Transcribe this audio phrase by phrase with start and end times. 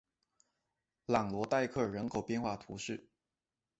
[1.05, 3.07] 朗罗代克人口变化图示